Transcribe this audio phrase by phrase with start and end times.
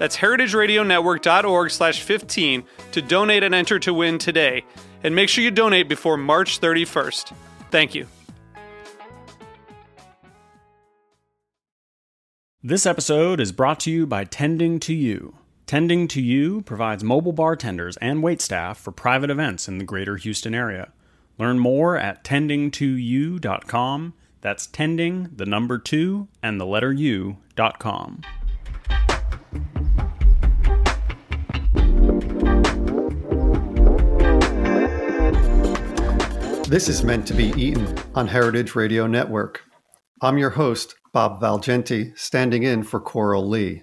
[0.00, 4.64] That's heritageradionetwork.org slash 15 to donate and enter to win today.
[5.04, 7.34] And make sure you donate before March 31st.
[7.70, 8.06] Thank you.
[12.62, 15.36] This episode is brought to you by Tending to You.
[15.66, 20.54] Tending to You provides mobile bartenders and waitstaff for private events in the greater Houston
[20.54, 20.92] area.
[21.38, 24.14] Learn more at tending2u.com.
[24.40, 28.22] That's tending, the number two, and the letter u.com.
[36.70, 39.64] This is meant to be eaten on Heritage Radio Network.
[40.22, 43.82] I'm your host, Bob Valgenti, standing in for Coral Lee.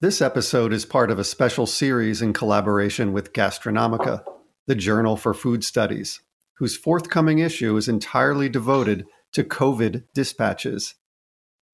[0.00, 4.24] This episode is part of a special series in collaboration with Gastronomica,
[4.66, 6.22] the Journal for Food Studies,
[6.54, 10.94] whose forthcoming issue is entirely devoted to COVID dispatches.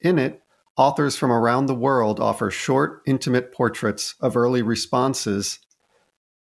[0.00, 0.42] In it,
[0.76, 5.60] authors from around the world offer short, intimate portraits of early responses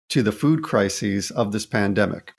[0.09, 2.33] to the food crises of this pandemic.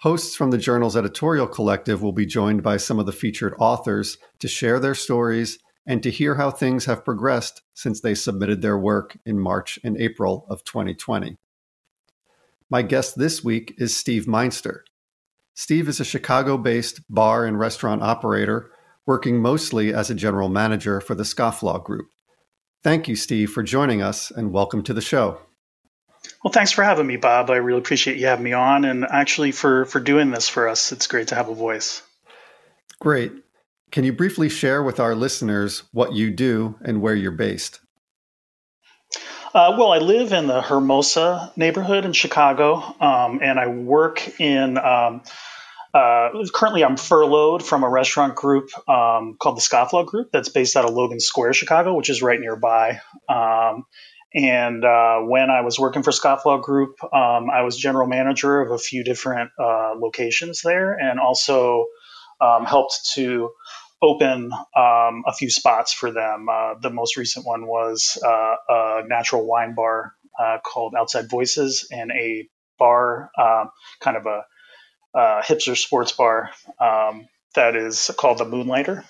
[0.00, 4.16] Hosts from the journal's editorial collective will be joined by some of the featured authors
[4.38, 8.78] to share their stories and to hear how things have progressed since they submitted their
[8.78, 11.36] work in March and April of 2020.
[12.70, 14.86] My guest this week is Steve Meinster.
[15.52, 18.70] Steve is a Chicago based bar and restaurant operator
[19.04, 22.06] working mostly as a general manager for the Scofflaw Group.
[22.82, 25.40] Thank you, Steve, for joining us and welcome to the show.
[26.42, 27.50] Well, thanks for having me, Bob.
[27.50, 30.92] I really appreciate you having me on and actually for, for doing this for us.
[30.92, 32.02] It's great to have a voice.
[32.98, 33.32] Great.
[33.90, 37.80] Can you briefly share with our listeners what you do and where you're based?
[39.52, 44.78] Uh, well, I live in the Hermosa neighborhood in Chicago, um, and I work in.
[44.78, 45.22] Um,
[45.92, 50.76] uh, currently, I'm furloughed from a restaurant group um, called the Scofflaw Group that's based
[50.76, 53.00] out of Logan Square, Chicago, which is right nearby.
[53.28, 53.86] Um,
[54.34, 58.70] and uh, when I was working for Scofflaw Group, um, I was general manager of
[58.70, 61.86] a few different uh, locations there and also
[62.40, 63.50] um, helped to
[64.02, 66.48] open um, a few spots for them.
[66.48, 71.88] Uh, the most recent one was uh, a natural wine bar uh, called Outside Voices
[71.90, 72.48] and a
[72.78, 73.70] bar, um,
[74.00, 74.44] kind of a,
[75.14, 79.04] a, hipster sports bar um, that is called the Moonlighter.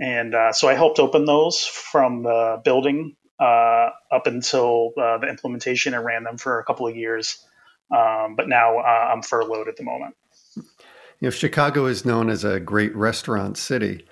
[0.00, 5.28] And uh, so I helped open those from the building uh, up until uh, the
[5.28, 7.44] implementation and ran them for a couple of years.
[7.90, 10.14] Um, but now uh, I'm furloughed at the moment.
[10.56, 14.06] You know, Chicago is known as a great restaurant city.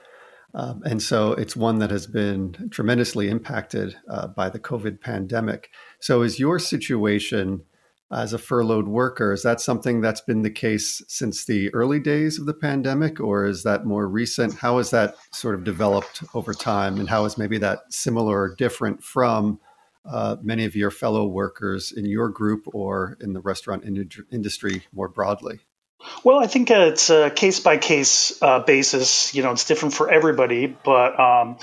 [0.55, 5.71] Um, and so it's one that has been tremendously impacted uh, by the COVID pandemic.
[6.01, 7.65] So, is your situation
[8.11, 9.33] as a furloughed worker.
[9.33, 13.45] Is that something that's been the case since the early days of the pandemic, or
[13.45, 14.55] is that more recent?
[14.55, 18.55] How has that sort of developed over time, and how is maybe that similar or
[18.55, 19.61] different from
[20.11, 24.85] uh, many of your fellow workers in your group or in the restaurant in- industry
[24.93, 25.61] more broadly?
[26.25, 29.35] Well, I think it's a case by case basis.
[29.35, 31.59] You know, it's different for everybody, but um,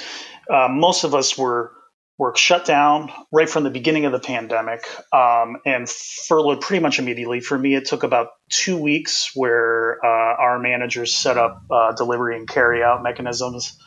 [0.50, 1.72] uh, most of us were
[2.18, 6.98] work shut down right from the beginning of the pandemic um, and furloughed pretty much
[6.98, 7.42] immediately.
[7.42, 12.38] For me, it took about two weeks where uh, our managers set up uh, delivery
[12.38, 13.78] and carry out mechanisms.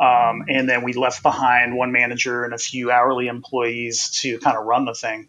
[0.00, 4.56] Um, and then we left behind one manager and a few hourly employees to kind
[4.56, 5.28] of run the thing.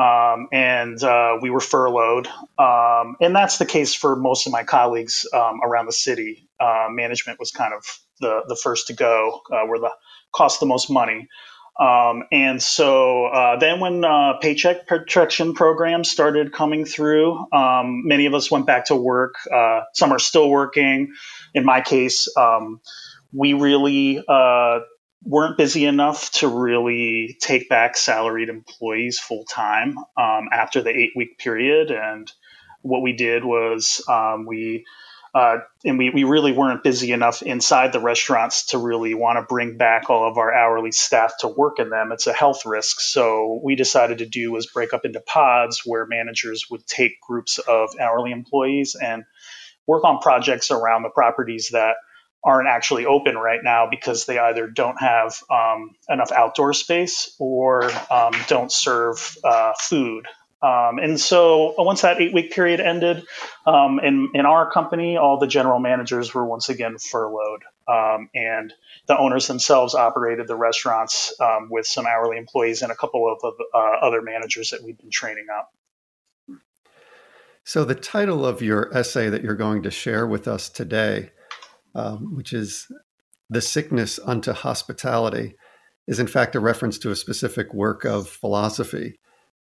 [0.00, 2.28] Um, and uh, we were furloughed.
[2.58, 6.48] Um, and that's the case for most of my colleagues um, around the city.
[6.58, 7.84] Uh, management was kind of
[8.20, 9.90] the, the first to go, uh, where the
[10.32, 11.28] cost the most money.
[11.80, 18.26] Um, and so uh, then when uh, paycheck protection programs started coming through, um, many
[18.26, 19.36] of us went back to work.
[19.50, 21.14] Uh, some are still working.
[21.54, 22.80] In my case, um,
[23.32, 24.80] we really uh,
[25.24, 31.12] weren't busy enough to really take back salaried employees full time um, after the eight
[31.16, 31.90] week period.
[31.90, 32.30] And
[32.82, 34.84] what we did was um, we
[35.34, 39.42] uh, and we, we really weren't busy enough inside the restaurants to really want to
[39.42, 42.12] bring back all of our hourly staff to work in them.
[42.12, 43.00] It's a health risk.
[43.00, 47.58] So we decided to do was break up into pods where managers would take groups
[47.58, 49.24] of hourly employees and
[49.86, 51.96] work on projects around the properties that
[52.42, 57.90] aren't actually open right now because they either don't have um, enough outdoor space or
[58.10, 60.26] um, don't serve uh, food
[60.62, 63.24] um, and so uh, once that eight week period ended,
[63.66, 67.62] um, in, in our company, all the general managers were once again furloughed.
[67.88, 68.72] Um, and
[69.06, 73.54] the owners themselves operated the restaurants um, with some hourly employees and a couple of
[73.74, 75.72] uh, other managers that we'd been training up.
[77.64, 81.30] So, the title of your essay that you're going to share with us today,
[81.94, 82.86] um, which is
[83.48, 85.54] The Sickness Unto Hospitality,
[86.06, 89.19] is in fact a reference to a specific work of philosophy.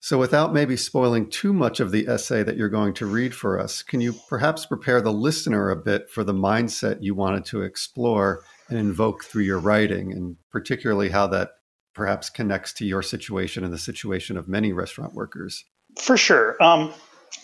[0.04, 3.58] So, without maybe spoiling too much of the essay that you're going to read for
[3.58, 7.62] us, can you perhaps prepare the listener a bit for the mindset you wanted to
[7.62, 11.52] explore and invoke through your writing, and particularly how that
[11.94, 15.64] perhaps connects to your situation and the situation of many restaurant workers?
[15.98, 16.62] For sure.
[16.62, 16.92] Um,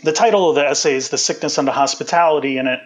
[0.05, 2.81] the title of the essay is "The Sickness Unto Hospitality," and it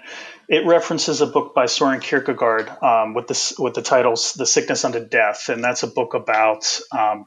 [0.49, 4.85] it references a book by Soren Kierkegaard um, with this with the titles "The Sickness
[4.85, 7.27] Unto Death," and that's a book about um,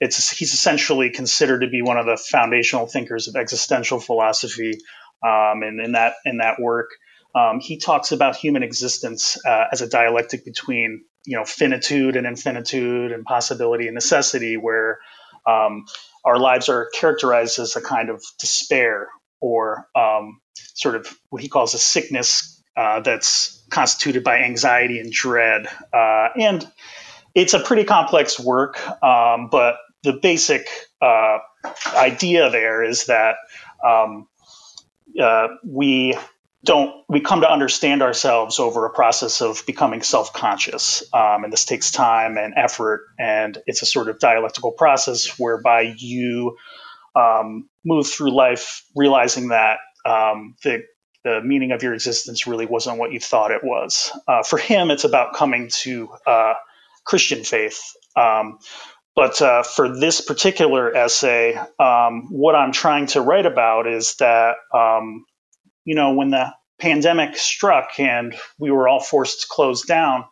[0.00, 4.78] it's he's essentially considered to be one of the foundational thinkers of existential philosophy.
[5.22, 6.88] Um, and in that in that work,
[7.34, 12.26] um, he talks about human existence uh, as a dialectic between you know finitude and
[12.26, 14.98] infinitude and possibility and necessity, where
[15.46, 15.84] um,
[16.24, 19.08] our lives are characterized as a kind of despair
[19.40, 20.40] or um,
[20.74, 25.66] sort of what he calls a sickness uh, that's constituted by anxiety and dread.
[25.92, 26.66] Uh, and
[27.34, 30.66] it's a pretty complex work, um, but the basic
[31.00, 31.38] uh,
[31.94, 33.36] idea there is that
[33.86, 34.28] um,
[35.20, 36.16] uh, we
[36.64, 41.64] don't we come to understand ourselves over a process of becoming self-conscious um, and this
[41.64, 46.56] takes time and effort and it's a sort of dialectical process whereby you
[47.16, 50.82] um, move through life realizing that um, the
[51.24, 54.10] the meaning of your existence really wasn't what you thought it was.
[54.26, 56.54] Uh, for him, it's about coming to uh,
[57.04, 57.80] Christian faith,
[58.16, 58.58] um,
[59.20, 64.54] but uh, for this particular essay, um, what I'm trying to write about is that,
[64.74, 65.26] um,
[65.84, 70.24] you know, when the pandemic struck and we were all forced to close down,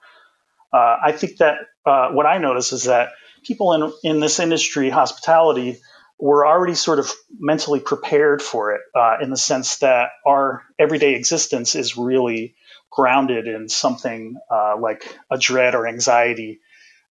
[0.73, 3.11] uh, I think that uh, what I notice is that
[3.45, 5.81] people in, in this industry, hospitality,
[6.19, 11.15] were already sort of mentally prepared for it uh, in the sense that our everyday
[11.15, 12.55] existence is really
[12.91, 16.61] grounded in something uh, like a dread or anxiety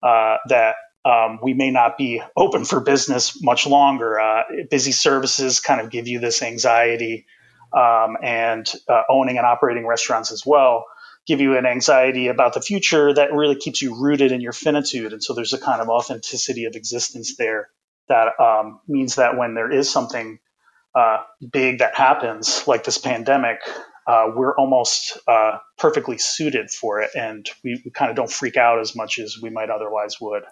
[0.02, 0.76] uh, that
[1.08, 4.20] um, we may not be open for business much longer.
[4.20, 7.26] Uh, busy services kind of give you this anxiety,
[7.74, 10.86] um, and uh, owning and operating restaurants as well
[11.28, 15.12] give you an anxiety about the future that really keeps you rooted in your finitude.
[15.12, 17.70] And so there's a kind of authenticity of existence there
[18.08, 20.40] that um, means that when there is something
[20.96, 21.18] uh,
[21.52, 23.60] big that happens, like this pandemic,
[24.08, 28.56] uh, we're almost uh, perfectly suited for it, and we, we kind of don't freak
[28.56, 30.44] out as much as we might otherwise would.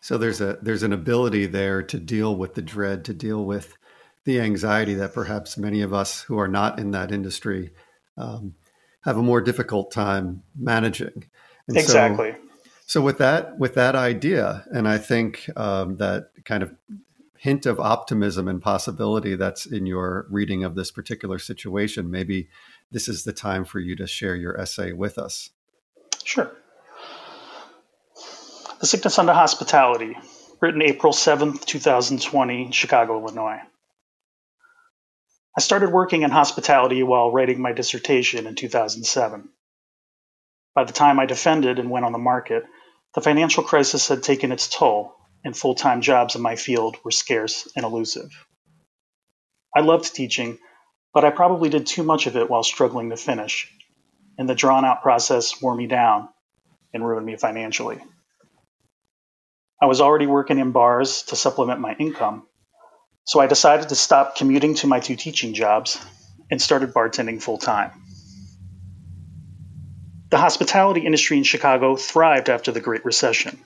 [0.00, 3.76] So there's a there's an ability there to deal with the dread, to deal with
[4.24, 7.70] the anxiety that perhaps many of us who are not in that industry
[8.16, 8.54] um,
[9.02, 11.24] have a more difficult time managing.
[11.68, 12.32] And exactly.
[12.32, 12.38] So,
[12.86, 16.74] so, with that with that idea, and I think um, that kind of
[17.36, 22.48] hint of optimism and possibility that's in your reading of this particular situation, maybe
[22.90, 25.50] this is the time for you to share your essay with us.
[26.22, 26.52] Sure.
[28.80, 30.16] The Sickness Unto Hospitality,
[30.58, 33.60] written April 7th, 2020, Chicago, Illinois.
[35.54, 39.50] I started working in hospitality while writing my dissertation in 2007.
[40.74, 42.64] By the time I defended and went on the market,
[43.14, 47.10] the financial crisis had taken its toll, and full time jobs in my field were
[47.10, 48.30] scarce and elusive.
[49.76, 50.56] I loved teaching,
[51.12, 53.70] but I probably did too much of it while struggling to finish,
[54.38, 56.30] and the drawn out process wore me down
[56.94, 58.00] and ruined me financially.
[59.82, 62.46] I was already working in bars to supplement my income,
[63.24, 65.98] so I decided to stop commuting to my two teaching jobs
[66.50, 67.92] and started bartending full time.
[70.30, 73.58] The hospitality industry in Chicago thrived after the Great Recession,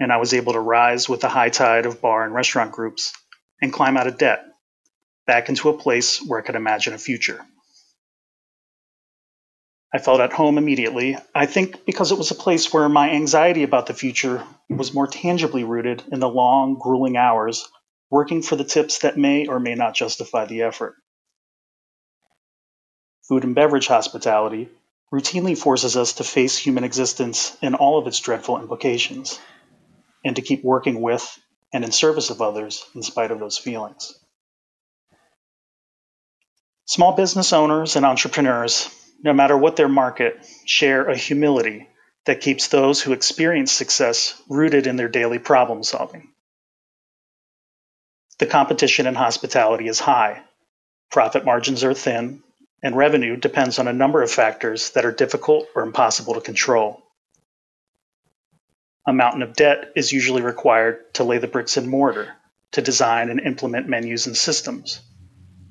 [0.00, 3.12] and I was able to rise with the high tide of bar and restaurant groups
[3.60, 4.44] and climb out of debt
[5.26, 7.44] back into a place where I could imagine a future.
[9.96, 13.62] I felt at home immediately, I think because it was a place where my anxiety
[13.62, 17.66] about the future was more tangibly rooted in the long, grueling hours
[18.10, 20.96] working for the tips that may or may not justify the effort.
[23.26, 24.68] Food and beverage hospitality
[25.10, 29.40] routinely forces us to face human existence in all of its dreadful implications,
[30.22, 31.26] and to keep working with
[31.72, 34.12] and in service of others in spite of those feelings.
[36.84, 38.90] Small business owners and entrepreneurs,
[39.22, 41.88] no matter what their market, share a humility
[42.26, 46.28] that keeps those who experience success rooted in their daily problem solving.
[48.38, 50.42] The competition in hospitality is high,
[51.10, 52.42] profit margins are thin,
[52.82, 57.02] and revenue depends on a number of factors that are difficult or impossible to control.
[59.06, 62.34] A mountain of debt is usually required to lay the bricks and mortar,
[62.72, 65.00] to design and implement menus and systems,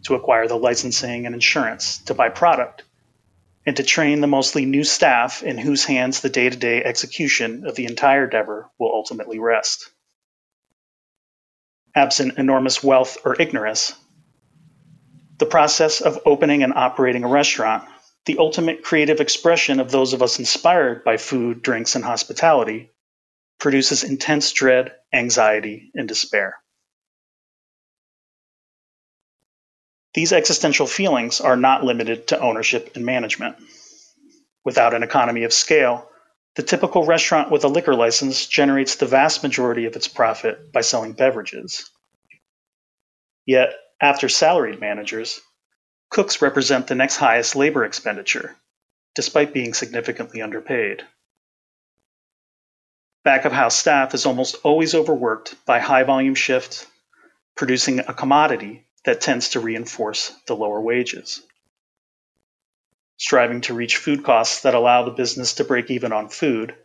[0.06, 2.84] to acquire the licensing and insurance, to buy product,
[3.66, 7.66] and to train the mostly new staff in whose hands the day to day execution
[7.66, 9.90] of the entire endeavor will ultimately rest.
[11.96, 13.94] Absent enormous wealth or ignorance,
[15.38, 17.88] the process of opening and operating a restaurant,
[18.26, 22.92] the ultimate creative expression of those of us inspired by food, drinks, and hospitality,
[23.60, 26.58] produces intense dread, anxiety, and despair.
[30.16, 33.58] These existential feelings are not limited to ownership and management.
[34.64, 36.10] Without an economy of scale,
[36.56, 40.80] the typical restaurant with a liquor license generates the vast majority of its profit by
[40.80, 41.92] selling beverages.
[43.46, 45.42] Yet, after salaried managers,
[46.10, 48.56] cooks represent the next highest labor expenditure,
[49.16, 51.04] despite being significantly underpaid.
[53.26, 56.88] Back of house staff is almost always overworked by high volume shifts,
[57.58, 61.42] producing a commodity that tends to reinforce the lower wages.
[63.18, 66.76] Striving to reach food costs that allow the business to break even on food,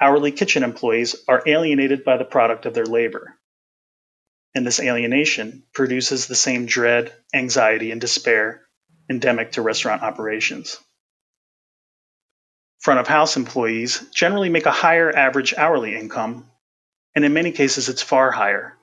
[0.00, 3.38] hourly kitchen employees are alienated by the product of their labor
[4.54, 8.62] and this alienation produces the same dread, anxiety, and despair
[9.10, 10.78] endemic to restaurant operations.
[12.80, 16.50] Front of house employees generally make a higher average hourly income,
[17.14, 18.76] and in many cases it's far higher.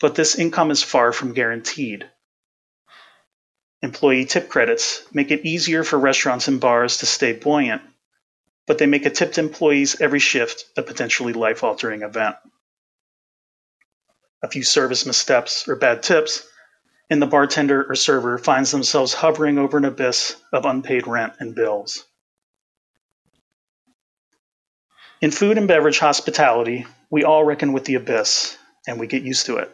[0.00, 2.08] But this income is far from guaranteed.
[3.82, 7.82] Employee tip credits make it easier for restaurants and bars to stay buoyant,
[8.66, 12.36] but they make a tipped employee's every shift a potentially life altering event
[14.42, 16.46] a few service missteps or bad tips,
[17.10, 21.54] and the bartender or server finds themselves hovering over an abyss of unpaid rent and
[21.54, 22.04] bills.
[25.20, 29.46] In food and beverage hospitality, we all reckon with the abyss, and we get used
[29.46, 29.70] to it.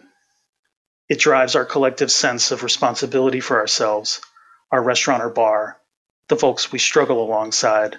[1.09, 4.21] It drives our collective sense of responsibility for ourselves,
[4.73, 5.81] our restaurant or bar,
[6.29, 7.99] the folks we struggle alongside,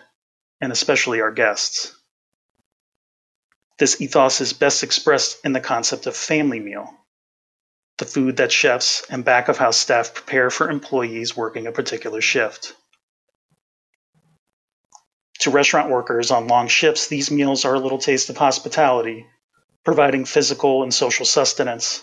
[0.60, 1.96] and especially our guests.
[3.80, 6.94] This ethos is best expressed in the concept of family meal,
[7.98, 12.20] the food that chefs and back of house staff prepare for employees working a particular
[12.20, 12.74] shift.
[15.42, 19.28] To restaurant workers on long shifts, these meals are a little taste of hospitality,
[19.86, 22.02] providing physical and social sustenance,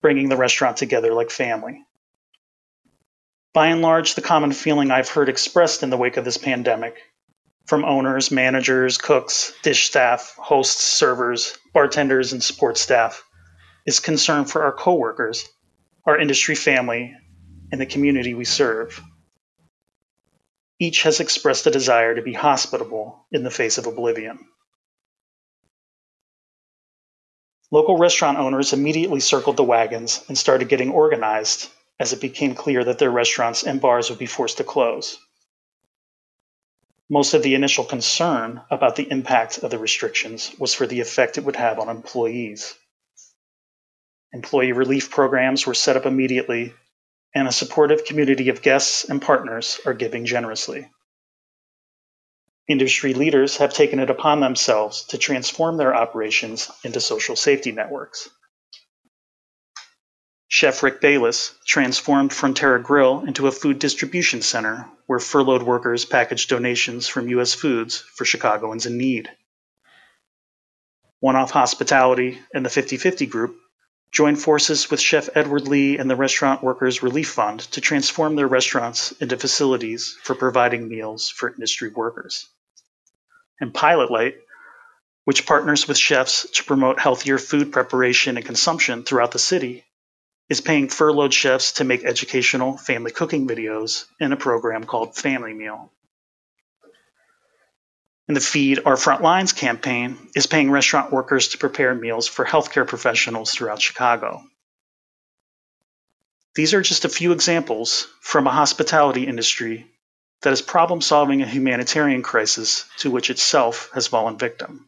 [0.00, 1.84] bringing the restaurant together like family.
[3.52, 6.96] By and large, the common feeling I've heard expressed in the wake of this pandemic
[7.66, 13.24] from owners, managers, cooks, dish staff, hosts, servers, bartenders, and support staff
[13.86, 15.48] is concern for our coworkers,
[16.04, 17.14] our industry family,
[17.72, 19.00] and the community we serve.
[20.78, 24.38] Each has expressed a desire to be hospitable in the face of oblivion.
[27.70, 32.84] Local restaurant owners immediately circled the wagons and started getting organized as it became clear
[32.84, 35.18] that their restaurants and bars would be forced to close
[37.10, 41.36] most of the initial concern about the impact of the restrictions was for the effect
[41.36, 42.76] it would have on employees.
[44.32, 46.72] Employee relief programs were set up immediately,
[47.34, 50.88] and a supportive community of guests and partners are giving generously.
[52.70, 58.30] Industry leaders have taken it upon themselves to transform their operations into social safety networks.
[60.46, 66.48] Chef Rick Bayless transformed Frontera Grill into a food distribution center where furloughed workers packaged
[66.48, 67.54] donations from U.S.
[67.54, 69.28] Foods for Chicagoans in need.
[71.18, 73.56] One Off Hospitality and the 50 50 Group
[74.12, 78.46] joined forces with Chef Edward Lee and the Restaurant Workers Relief Fund to transform their
[78.46, 82.46] restaurants into facilities for providing meals for industry workers.
[83.60, 84.36] And Pilot Light,
[85.24, 89.84] which partners with chefs to promote healthier food preparation and consumption throughout the city,
[90.48, 95.54] is paying furloughed chefs to make educational family cooking videos in a program called Family
[95.54, 95.92] Meal.
[98.26, 102.44] And the Feed Our Front Lines campaign is paying restaurant workers to prepare meals for
[102.44, 104.42] healthcare professionals throughout Chicago.
[106.54, 109.86] These are just a few examples from a hospitality industry
[110.42, 114.86] that is problem solving a humanitarian crisis to which itself has fallen victim.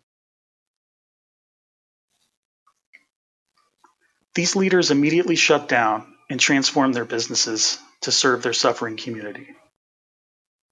[4.35, 9.49] These leaders immediately shut down and transform their businesses to serve their suffering community.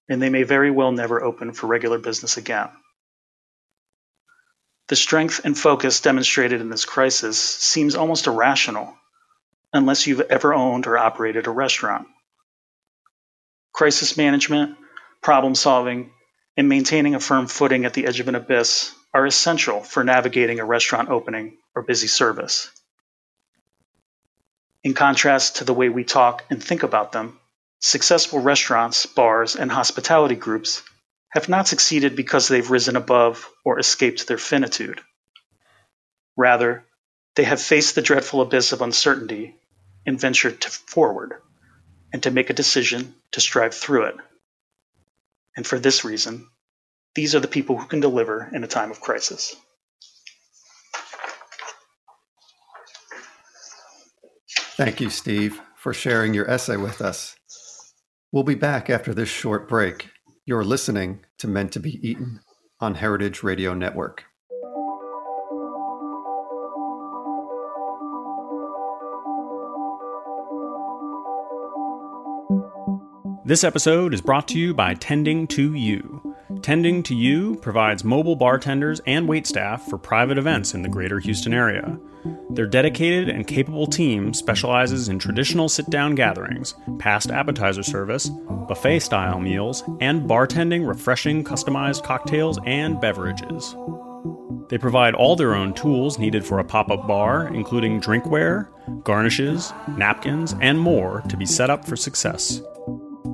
[0.08, 2.70] And they may very well never open for regular business again.
[4.88, 8.96] The strength and focus demonstrated in this crisis seems almost irrational
[9.72, 12.08] unless you've ever owned or operated a restaurant.
[13.72, 14.76] Crisis management,
[15.22, 16.12] problem solving,
[16.56, 20.60] and maintaining a firm footing at the edge of an abyss are essential for navigating
[20.60, 22.70] a restaurant opening or busy service.
[24.82, 27.38] In contrast to the way we talk and think about them,
[27.80, 30.82] successful restaurants, bars, and hospitality groups
[31.30, 35.00] have not succeeded because they've risen above or escaped their finitude.
[36.36, 36.84] Rather,
[37.36, 39.54] they have faced the dreadful abyss of uncertainty
[40.06, 41.34] and ventured forward
[42.12, 44.16] and to make a decision to strive through it.
[45.56, 46.48] And for this reason,
[47.14, 49.56] these are the people who can deliver in a time of crisis.
[54.76, 57.36] Thank you, Steve, for sharing your essay with us.
[58.32, 60.08] We'll be back after this short break.
[60.46, 62.40] You're listening to Meant to Be Eaten
[62.80, 64.24] on Heritage Radio Network.
[73.50, 76.36] This episode is brought to you by Tending to You.
[76.62, 81.52] Tending to You provides mobile bartenders and waitstaff for private events in the greater Houston
[81.52, 81.98] area.
[82.50, 88.28] Their dedicated and capable team specializes in traditional sit down gatherings, passed appetizer service,
[88.68, 93.74] buffet style meals, and bartending refreshing customized cocktails and beverages.
[94.68, 98.68] They provide all their own tools needed for a pop up bar, including drinkware,
[99.02, 102.62] garnishes, napkins, and more to be set up for success.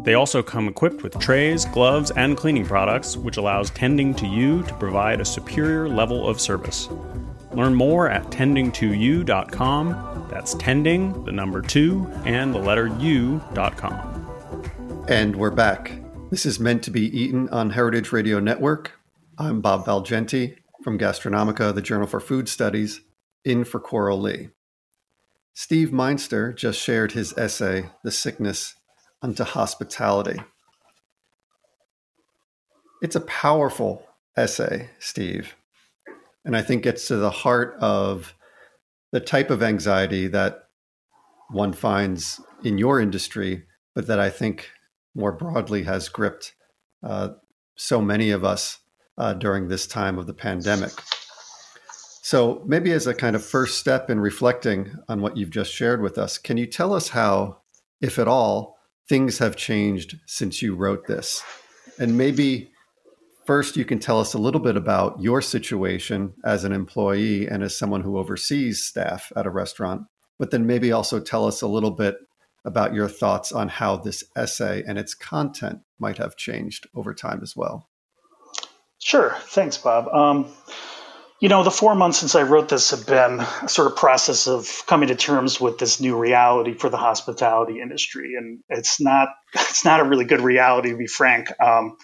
[0.07, 4.63] They also come equipped with trays, gloves, and cleaning products, which allows Tending to You
[4.63, 6.89] to provide a superior level of service.
[7.51, 10.29] Learn more at tending2u.com.
[10.31, 15.05] That's tending, the number two, and the letter u.com.
[15.09, 15.91] And we're back.
[16.31, 18.93] This is meant to be eaten on Heritage Radio Network.
[19.39, 23.01] I'm Bob Valgenti from Gastronomica, the Journal for Food Studies,
[23.45, 24.51] in for Coral Lee.
[25.53, 28.77] Steve Meinster just shared his essay, The Sickness
[29.27, 30.41] unto hospitality.
[33.03, 35.57] It's a powerful essay, Steve,
[36.45, 38.35] and I think gets to the heart of
[39.11, 40.69] the type of anxiety that
[41.51, 43.65] one finds in your industry,
[43.97, 44.71] but that I think
[45.17, 46.55] more broadly has gripped
[47.03, 47.31] uh,
[47.75, 48.79] so many of us
[49.19, 50.93] uh, during this time of the pandemic.
[52.23, 56.01] So, maybe as a kind of first step in reflecting on what you've just shared
[56.01, 57.63] with us, can you tell us how,
[58.01, 58.76] if at all,
[59.09, 61.43] things have changed since you wrote this.
[61.99, 62.71] And maybe
[63.45, 67.63] first you can tell us a little bit about your situation as an employee and
[67.63, 70.03] as someone who oversees staff at a restaurant,
[70.39, 72.19] but then maybe also tell us a little bit
[72.65, 77.41] about your thoughts on how this essay and its content might have changed over time
[77.43, 77.89] as well.
[78.99, 79.37] Sure.
[79.43, 80.09] Thanks, Bob.
[80.09, 80.53] Um,
[81.41, 84.47] you know, the four months since I wrote this have been a sort of process
[84.47, 89.29] of coming to terms with this new reality for the hospitality industry, and it's not
[89.55, 91.49] it's not a really good reality to be frank.
[91.61, 91.97] Um,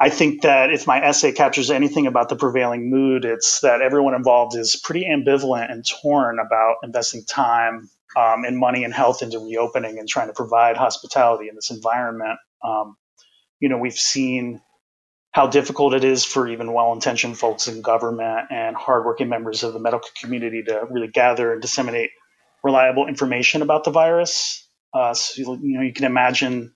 [0.00, 4.14] I think that if my essay captures anything about the prevailing mood, it's that everyone
[4.14, 9.38] involved is pretty ambivalent and torn about investing time um, and money and health into
[9.38, 12.38] reopening and trying to provide hospitality in this environment.
[12.64, 12.96] Um,
[13.60, 14.60] you know, we've seen
[15.34, 19.80] how difficult it is for even well-intentioned folks in government and hardworking members of the
[19.80, 22.10] medical community to really gather and disseminate
[22.62, 24.64] reliable information about the virus.
[24.94, 26.72] Uh, so, you know, you can imagine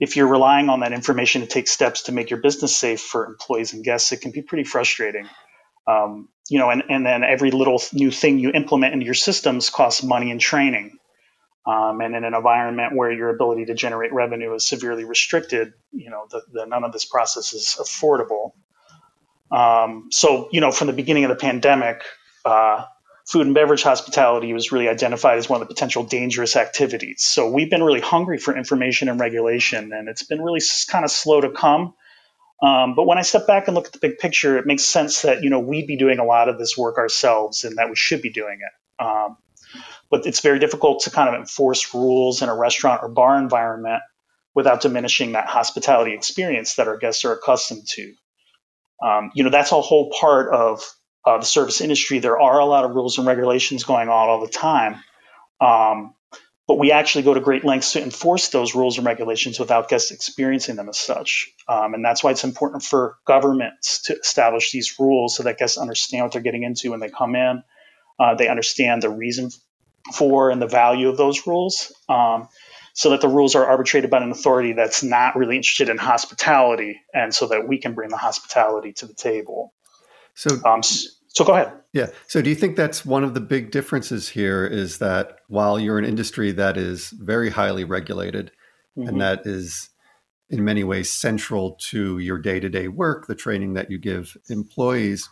[0.00, 3.26] if you're relying on that information to take steps to make your business safe for
[3.26, 5.28] employees and guests, it can be pretty frustrating.
[5.86, 9.68] Um, you know, and, and then every little new thing you implement into your systems
[9.68, 10.98] costs money and training.
[11.64, 16.10] Um, and in an environment where your ability to generate revenue is severely restricted, you
[16.10, 18.52] know, the, the none of this process is affordable.
[19.50, 22.02] Um, so, you know, from the beginning of the pandemic,
[22.44, 22.84] uh,
[23.26, 27.22] food and beverage hospitality was really identified as one of the potential dangerous activities.
[27.22, 31.10] So we've been really hungry for information and regulation, and it's been really kind of
[31.10, 31.94] slow to come.
[32.62, 35.22] Um, but when I step back and look at the big picture, it makes sense
[35.22, 37.96] that you know we'd be doing a lot of this work ourselves, and that we
[37.96, 39.04] should be doing it.
[39.04, 39.36] Um,
[40.12, 44.02] but it's very difficult to kind of enforce rules in a restaurant or bar environment
[44.54, 48.12] without diminishing that hospitality experience that our guests are accustomed to.
[49.02, 50.84] Um, you know, that's a whole part of
[51.26, 52.18] uh, the service industry.
[52.18, 55.02] There are a lot of rules and regulations going on all the time.
[55.62, 56.14] Um,
[56.68, 60.10] but we actually go to great lengths to enforce those rules and regulations without guests
[60.10, 61.50] experiencing them as such.
[61.66, 65.78] Um, and that's why it's important for governments to establish these rules so that guests
[65.78, 67.62] understand what they're getting into when they come in.
[68.20, 69.48] Uh, they understand the reason
[70.14, 71.92] for and the value of those rules.
[72.08, 72.48] Um,
[72.94, 77.00] so that the rules are arbitrated by an authority that's not really interested in hospitality,
[77.14, 79.72] and so that we can bring the hospitality to the table.
[80.34, 81.72] So, um, so go ahead.
[81.92, 82.08] Yeah.
[82.26, 85.98] So do you think that's one of the big differences here is that while you're
[85.98, 88.50] an industry that is very highly regulated
[88.96, 89.08] mm-hmm.
[89.08, 89.88] and that is
[90.50, 95.30] in many ways central to your day-to-day work, the training that you give employees,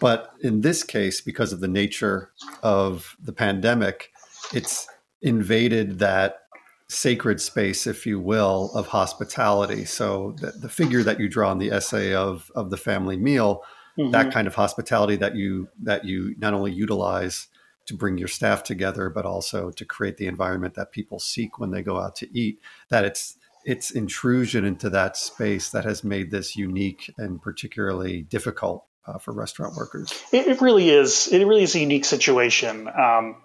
[0.00, 2.30] but in this case because of the nature
[2.62, 4.10] of the pandemic,
[4.52, 4.86] it's
[5.20, 6.40] invaded that
[6.88, 9.84] sacred space, if you will, of hospitality.
[9.84, 13.62] So the, the figure that you draw in the essay of of the family meal
[13.98, 14.10] mm-hmm.
[14.10, 17.48] that kind of hospitality that you that you not only utilize
[17.84, 21.72] to bring your staff together, but also to create the environment that people seek when
[21.72, 22.60] they go out to eat.
[22.90, 28.84] That it's it's intrusion into that space that has made this unique and particularly difficult
[29.06, 30.12] uh, for restaurant workers.
[30.32, 31.28] It, it, really is.
[31.28, 32.88] It really is a unique situation.
[32.88, 33.36] Um,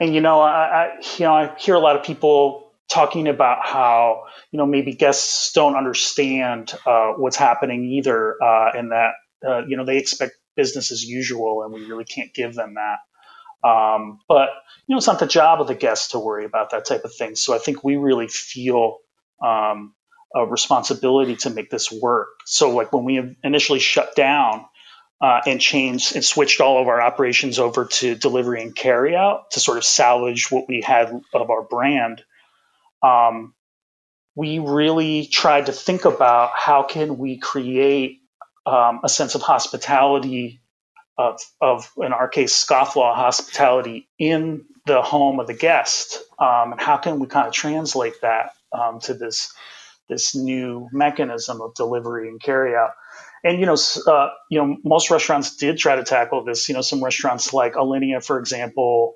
[0.00, 3.66] and you know, I, I, you know I hear a lot of people talking about
[3.66, 9.12] how you know maybe guests don't understand uh, what's happening either, uh, and that
[9.46, 12.98] uh, you know, they expect business as usual, and we really can't give them that.
[13.68, 14.50] Um, but
[14.86, 17.14] you know, it's not the job of the guests to worry about that type of
[17.14, 17.34] thing.
[17.34, 18.98] So I think we really feel
[19.42, 19.94] um,
[20.34, 22.28] a responsibility to make this work.
[22.44, 24.66] So like when we initially shut down
[25.20, 29.50] uh, and changed and switched all of our operations over to delivery and carry out
[29.52, 32.22] to sort of salvage what we had of our brand.
[33.02, 33.54] Um,
[34.34, 38.20] we really tried to think about how can we create
[38.66, 40.60] um, a sense of hospitality
[41.16, 46.80] of, of, in our case, scofflaw hospitality in the home of the guest, um, and
[46.80, 49.52] how can we kind of translate that um, to this
[50.08, 52.90] this new mechanism of delivery and carry out?
[53.44, 53.76] And you know,
[54.06, 56.68] uh, you know, most restaurants did try to tackle this.
[56.68, 59.14] You know, some restaurants like Alinea, for example,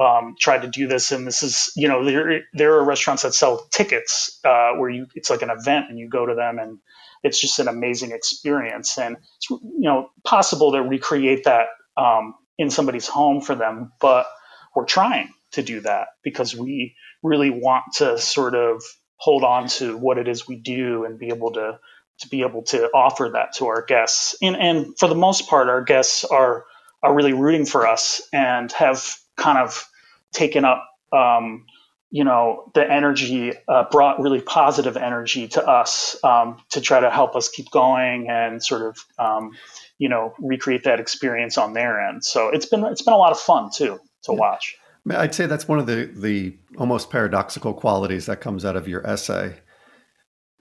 [0.00, 3.34] um, tried to do this, and this is you know, there there are restaurants that
[3.34, 6.78] sell tickets uh, where you it's like an event, and you go to them and
[7.22, 8.98] it's just an amazing experience.
[8.98, 14.26] And it's you know possible to recreate that um, in somebody's home for them, but
[14.74, 18.82] we're trying to do that because we really want to sort of
[19.16, 21.78] hold on to what it is we do and be able to
[22.18, 24.36] to be able to offer that to our guests.
[24.40, 26.64] And and for the most part, our guests are
[27.02, 29.86] are really rooting for us and have kind of
[30.32, 31.66] taken up um,
[32.10, 37.10] you know, the energy uh, brought really positive energy to us um, to try to
[37.10, 39.52] help us keep going and sort of, um,
[39.98, 42.24] you know, recreate that experience on their end.
[42.24, 44.76] So it's been it's been a lot of fun too to watch.
[45.10, 49.06] I'd say that's one of the the almost paradoxical qualities that comes out of your
[49.06, 49.54] essay.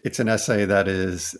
[0.03, 1.36] It's an essay that is,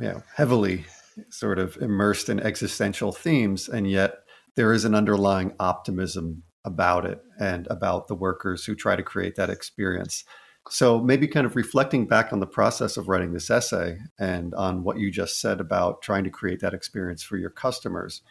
[0.00, 0.84] you know, heavily
[1.30, 4.16] sort of immersed in existential themes, and yet
[4.56, 9.36] there is an underlying optimism about it and about the workers who try to create
[9.36, 10.24] that experience.
[10.68, 14.84] So maybe kind of reflecting back on the process of writing this essay and on
[14.84, 18.22] what you just said about trying to create that experience for your customers.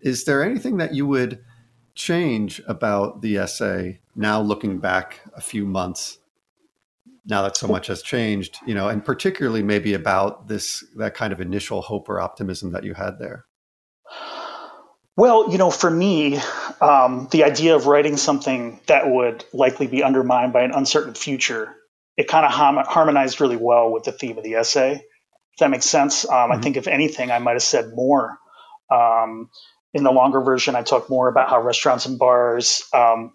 [0.00, 1.40] Is there anything that you would
[2.00, 6.18] change about the essay now looking back a few months
[7.26, 11.32] now that so much has changed, you know, and particularly maybe about this that kind
[11.32, 13.44] of initial hope or optimism that you had there?
[15.16, 16.38] Well, you know, for me,
[16.80, 21.74] um, the idea of writing something that would likely be undermined by an uncertain future,
[22.16, 22.52] it kind of
[22.86, 24.92] harmonized really well with the theme of the essay.
[24.92, 26.24] If that makes sense.
[26.24, 26.52] Um, mm-hmm.
[26.52, 28.38] I think, if anything, I might have said more.
[28.90, 29.50] Um,
[29.92, 33.32] in the longer version, I talk more about how restaurants and bars, um,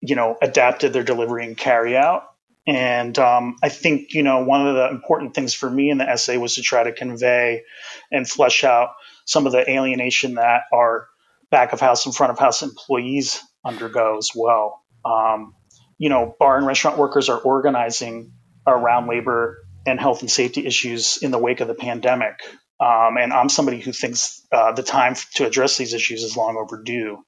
[0.00, 2.24] you know, adapted their delivery and carry out.
[2.66, 6.08] And um, I think, you know, one of the important things for me in the
[6.08, 7.62] essay was to try to convey
[8.10, 8.90] and flesh out
[9.26, 11.08] some of the alienation that our
[11.50, 14.82] back of house and front of house employees undergo as well.
[15.04, 15.54] Um,
[15.98, 18.32] you know, bar and restaurant workers are organizing
[18.66, 22.40] around labor and health and safety issues in the wake of the pandemic.
[22.84, 26.56] Um, and I'm somebody who thinks uh, the time to address these issues is long
[26.58, 27.24] overdue.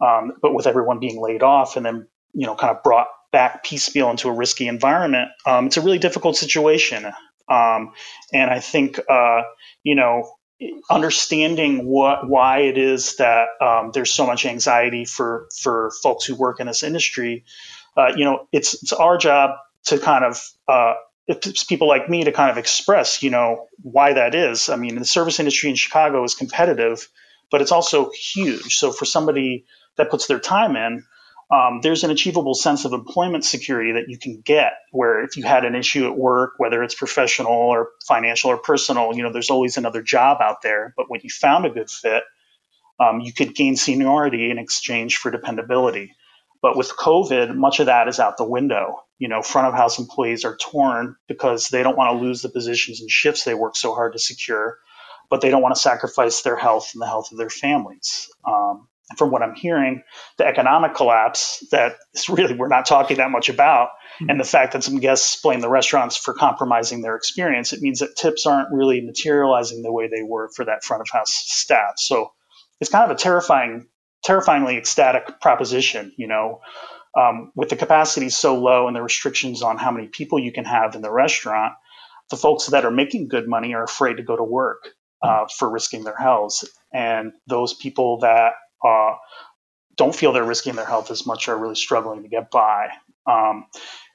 [0.00, 3.64] Um, but with everyone being laid off and then, you know, kind of brought back
[3.64, 7.04] piecemeal into a risky environment, um, it's a really difficult situation.
[7.50, 7.92] Um,
[8.32, 9.42] and I think, uh,
[9.82, 10.30] you know,
[10.90, 16.34] understanding what why it is that um, there's so much anxiety for for folks who
[16.34, 17.44] work in this industry.
[17.96, 19.50] Uh, you know, it's it's our job
[19.84, 20.94] to kind of uh,
[21.68, 24.68] people like me to kind of express, you know, why that is.
[24.68, 27.08] I mean, the service industry in Chicago is competitive,
[27.50, 28.76] but it's also huge.
[28.76, 31.04] So for somebody that puts their time in,
[31.50, 35.44] um, there's an achievable sense of employment security that you can get where if you
[35.44, 39.50] had an issue at work whether it's professional or financial or personal you know there's
[39.50, 42.22] always another job out there but when you found a good fit
[43.00, 46.14] um, you could gain seniority in exchange for dependability
[46.60, 49.98] but with covid much of that is out the window you know front of house
[49.98, 53.76] employees are torn because they don't want to lose the positions and shifts they work
[53.76, 54.78] so hard to secure
[55.30, 58.88] but they don't want to sacrifice their health and the health of their families um,
[59.16, 60.02] from what I'm hearing,
[60.36, 63.88] the economic collapse that is really we're not talking that much about,
[64.20, 64.30] mm-hmm.
[64.30, 68.00] and the fact that some guests blame the restaurants for compromising their experience, it means
[68.00, 71.94] that tips aren't really materializing the way they were for that front of house staff.
[71.96, 72.32] So
[72.80, 73.88] it's kind of a terrifying,
[74.24, 76.60] terrifyingly ecstatic proposition, you know.
[77.18, 80.64] Um, with the capacity so low and the restrictions on how many people you can
[80.64, 81.72] have in the restaurant,
[82.30, 84.90] the folks that are making good money are afraid to go to work
[85.22, 86.62] uh, for risking their health.
[86.92, 88.52] And those people that
[88.86, 89.14] uh,
[89.96, 92.90] don't feel they're risking their health as much are really struggling to get by.
[93.26, 93.66] Um,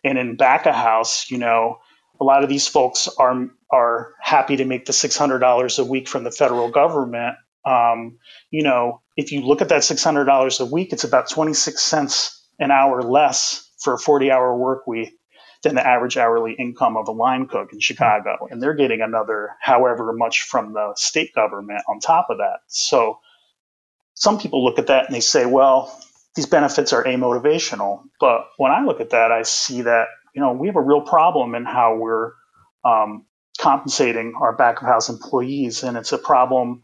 [0.04, 1.80] and in back of house, you know,
[2.22, 5.84] a lot of these folks are are happy to make the six hundred dollars a
[5.86, 7.36] week from the federal government.
[7.66, 11.30] Um, you know, if you look at that six hundred dollars a week, it's about
[11.30, 15.14] twenty six cents an hour less for a forty hour work week
[15.64, 19.52] than the average hourly income of a line cook in Chicago, and they're getting another
[19.62, 22.60] however much from the state government on top of that.
[22.68, 23.20] So
[24.14, 25.98] some people look at that and they say, well,
[26.36, 28.04] these benefits are amotivational.
[28.20, 31.02] But when I look at that, I see that, you know, we have a real
[31.02, 32.34] problem in how we're
[32.84, 33.26] um,
[33.58, 35.84] compensating our back of house employees.
[35.84, 36.84] And it's a problem,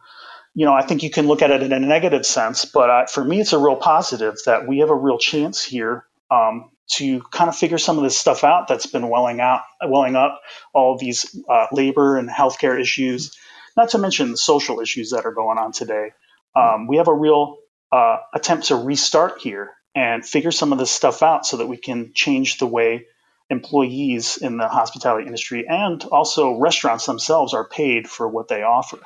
[0.60, 3.06] you know, I think you can look at it in a negative sense, but uh,
[3.08, 7.22] for me, it's a real positive that we have a real chance here um, to
[7.32, 10.42] kind of figure some of this stuff out that's been welling out, welling up,
[10.74, 13.38] all these uh, labor and healthcare issues,
[13.78, 16.12] not to mention the social issues that are going on today
[16.56, 17.58] um, we have a real
[17.92, 21.78] uh, attempt to restart here and figure some of this stuff out so that we
[21.78, 23.06] can change the way
[23.50, 29.00] employees in the hospitality industry and also restaurants themselves are paid for what they offer.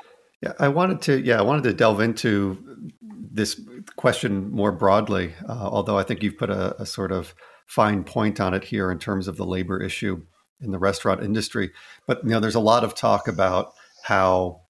[0.44, 1.22] Yeah, I wanted to.
[1.22, 2.92] Yeah, I wanted to delve into
[3.32, 3.62] this
[3.96, 5.34] question more broadly.
[5.48, 7.34] Uh, although I think you've put a, a sort of
[7.66, 10.22] fine point on it here in terms of the labor issue
[10.60, 11.72] in the restaurant industry.
[12.08, 14.64] But you know, there's a lot of talk about how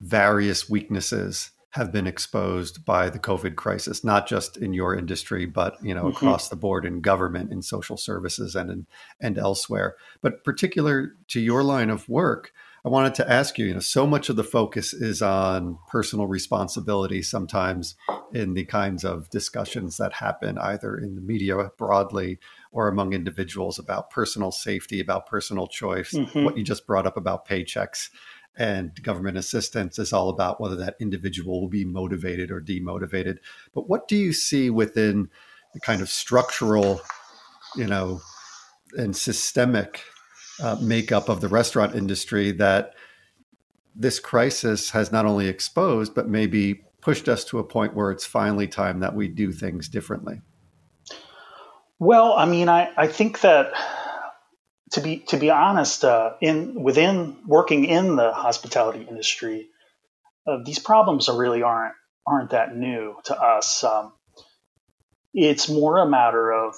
[0.00, 5.82] various weaknesses have been exposed by the COVID crisis, not just in your industry, but
[5.82, 6.26] you know mm-hmm.
[6.26, 8.86] across the board in government, in social services, and in,
[9.20, 9.96] and elsewhere.
[10.20, 12.52] But particular to your line of work,
[12.84, 13.66] I wanted to ask you.
[13.66, 17.22] You know, so much of the focus is on personal responsibility.
[17.22, 17.94] Sometimes
[18.32, 22.38] in the kinds of discussions that happen either in the media broadly
[22.72, 26.12] or among individuals about personal safety, about personal choice.
[26.12, 26.44] Mm-hmm.
[26.44, 28.08] What you just brought up about paychecks
[28.56, 33.38] and government assistance is all about whether that individual will be motivated or demotivated.
[33.74, 35.28] But what do you see within
[35.72, 37.00] the kind of structural,
[37.76, 38.20] you know,
[38.96, 40.02] and systemic
[40.60, 42.94] uh, makeup of the restaurant industry that
[43.94, 48.26] this crisis has not only exposed, but maybe pushed us to a point where it's
[48.26, 50.40] finally time that we do things differently?
[51.98, 53.72] Well, I mean, I, I think that
[54.92, 59.68] to be to be honest, uh, in within working in the hospitality industry,
[60.46, 61.94] uh, these problems really aren't
[62.26, 63.84] aren't that new to us.
[63.84, 64.12] Um,
[65.32, 66.74] it's more a matter of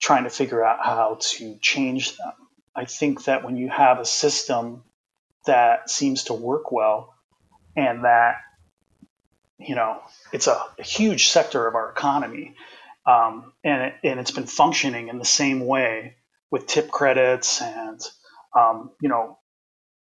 [0.00, 2.32] trying to figure out how to change them.
[2.76, 4.84] I think that when you have a system
[5.46, 7.14] that seems to work well,
[7.74, 8.36] and that
[9.58, 12.54] you know it's a, a huge sector of our economy,
[13.06, 16.16] um, and it, and it's been functioning in the same way
[16.50, 18.00] with tip credits and
[18.54, 19.38] um, you know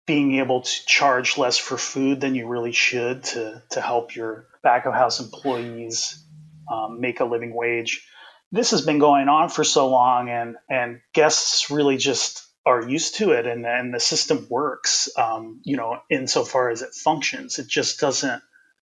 [0.06, 4.46] being able to charge less for food than you really should to to help your
[4.62, 6.24] back of house employees
[6.72, 8.08] um, make a living wage.
[8.52, 13.16] This has been going on for so long, and and guests really just are used
[13.16, 15.10] to it, and and the system works.
[15.18, 18.42] Um, you know, insofar as it functions, it just doesn't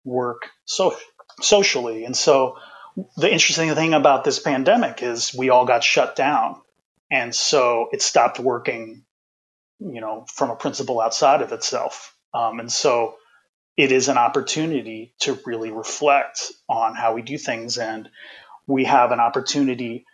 [0.04, 0.96] work so
[1.42, 2.06] socially.
[2.06, 2.58] And so,
[3.18, 6.62] the interesting thing about this pandemic is we all got shut down
[7.14, 9.04] and so it stopped working,
[9.80, 12.18] you know, from a principle outside of itself.
[12.34, 13.18] Um, and so
[13.78, 17.78] it is an opportunity to really reflect on how we do things.
[17.78, 18.10] And
[18.66, 20.06] we have an opportunity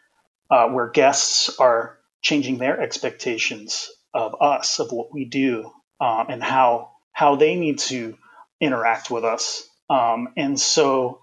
[0.52, 6.44] uh, where guests are changing their expectations of us, of what we do, um, and
[6.44, 8.18] how how they need to
[8.62, 9.68] interact with us.
[9.90, 11.22] Um, and so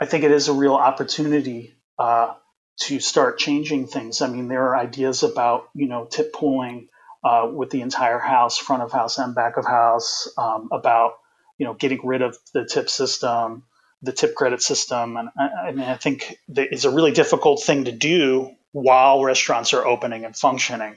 [0.00, 2.34] I think it is a real opportunity uh,
[2.82, 4.20] to start changing things.
[4.20, 6.88] I mean, there are ideas about you know tip pooling
[7.24, 11.14] uh, with the entire house, front of house and back of house, um, about
[11.58, 13.64] you know getting rid of the tip system.
[14.02, 17.86] the tip credit system, and I, I mean, I think it's a really difficult thing
[17.86, 18.50] to do
[18.82, 20.96] while restaurants are opening and functioning.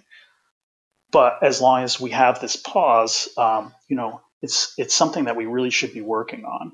[1.11, 5.37] But as long as we have this pause, um, you know, it's it's something that
[5.37, 6.73] we really should be working on.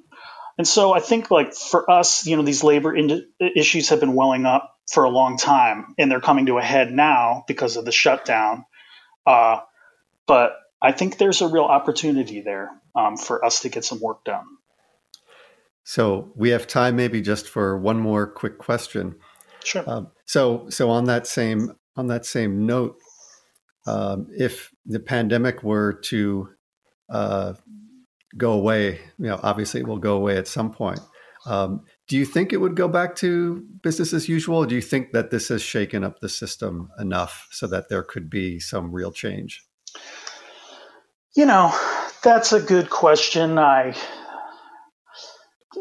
[0.57, 4.15] And so I think like for us, you know, these labor in- issues have been
[4.15, 7.85] welling up for a long time, and they're coming to a head now because of
[7.85, 8.65] the shutdown.
[9.27, 9.59] Uh,
[10.25, 14.23] but I think there's a real opportunity there um, for us to get some work
[14.23, 14.45] done.
[15.83, 19.15] So we have time, maybe just for one more quick question.
[19.65, 19.83] Sure.
[19.87, 22.97] Um, so, so on that same on that same note,
[23.87, 26.49] um, if the pandemic were to
[27.09, 27.53] uh,
[28.37, 30.99] go away, you know, obviously it will go away at some point.
[31.45, 34.65] Um, do you think it would go back to business as usual?
[34.65, 38.29] Do you think that this has shaken up the system enough so that there could
[38.29, 39.63] be some real change?
[41.35, 41.77] You know,
[42.23, 43.57] that's a good question.
[43.57, 43.95] I,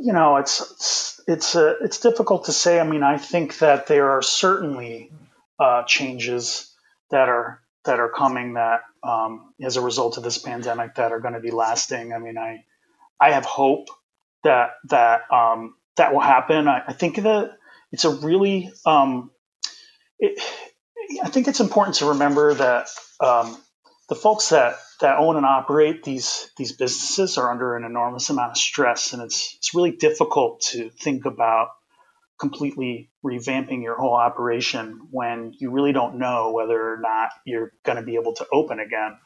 [0.01, 2.81] you know, it's it's it's, uh, it's difficult to say.
[2.81, 5.11] I mean, I think that there are certainly
[5.59, 6.73] uh, changes
[7.11, 11.21] that are that are coming that um, as a result of this pandemic that are
[11.21, 12.13] going to be lasting.
[12.13, 12.65] I mean, I
[13.21, 13.89] I have hope
[14.43, 16.67] that that um, that will happen.
[16.69, 17.53] I, I, think that
[17.93, 19.31] it's a really um,
[20.19, 20.43] it,
[21.23, 22.89] I think it's important to remember that
[23.21, 23.57] um,
[24.09, 28.53] the folks that that own and operate these these businesses are under an enormous amount
[28.53, 31.69] of stress, and it's it's really difficult to think about
[32.39, 37.97] completely revamping your whole operation when you really don't know whether or not you're going
[37.97, 39.17] to be able to open again.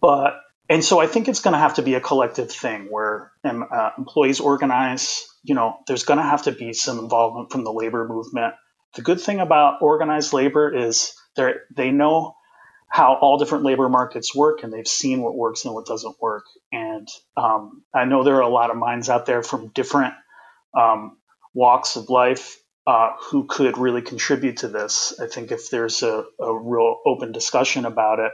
[0.00, 0.34] But
[0.68, 3.64] and so I think it's going to have to be a collective thing where um,
[3.70, 5.26] uh, employees organize.
[5.42, 8.54] You know, there's going to have to be some involvement from the labor movement.
[8.94, 12.36] The good thing about organized labor is they they know
[12.94, 16.44] how all different labor markets work and they've seen what works and what doesn't work.
[16.70, 20.14] And um, I know there are a lot of minds out there from different
[20.78, 21.16] um,
[21.52, 25.12] walks of life uh, who could really contribute to this.
[25.20, 28.30] I think if there's a, a, real open discussion about it,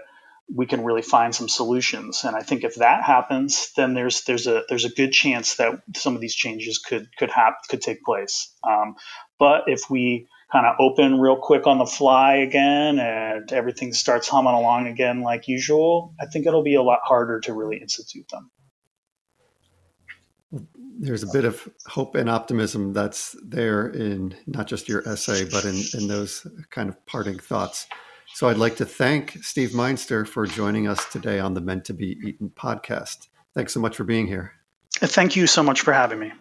[0.55, 2.25] we can really find some solutions.
[2.25, 5.81] And I think if that happens, then there's there's a there's a good chance that
[5.96, 8.53] some of these changes could could happen could take place.
[8.62, 8.96] Um,
[9.38, 14.29] but if we kind of open real quick on the fly again and everything starts
[14.29, 18.29] humming along again like usual, I think it'll be a lot harder to really institute
[18.29, 18.51] them
[21.01, 25.65] there's a bit of hope and optimism that's there in not just your essay, but
[25.65, 27.87] in, in those kind of parting thoughts.
[28.35, 31.95] So I'd like to thank Steve Meinster for joining us today on the Meant to
[31.95, 33.29] Be Eaten podcast.
[33.55, 34.53] Thanks so much for being here.
[34.93, 36.33] Thank you so much for having me.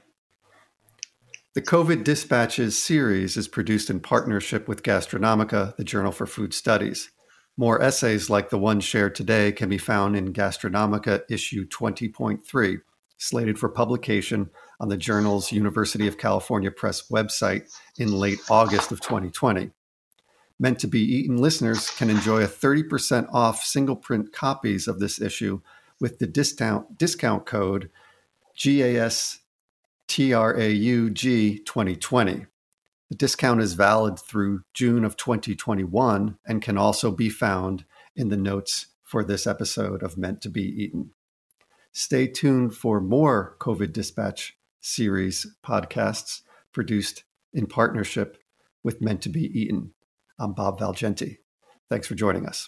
[1.55, 7.09] The COVID Dispatches series is produced in partnership with Gastronomica, the Journal for Food Studies.
[7.57, 12.81] More essays like the one shared today can be found in Gastronomica issue 20.3
[13.17, 19.01] slated for publication on the journal's University of California Press website in late August of
[19.01, 19.71] 2020.
[20.59, 25.19] Meant to be eaten listeners can enjoy a 30% off single print copies of this
[25.19, 25.62] issue
[25.99, 27.89] with the discount, discount code
[30.10, 32.45] GASTRAUG 2020.
[33.10, 38.38] The discount is valid through June of 2021 and can also be found in the
[38.38, 41.12] notes for this episode of Meant to Be Eaten.
[41.91, 46.41] Stay tuned for more COVID Dispatch series podcasts
[46.74, 48.38] produced in partnership
[48.84, 49.93] with Meant to Be Eaten.
[50.39, 51.38] I'm Bob Valgenti.
[51.88, 52.67] Thanks for joining us.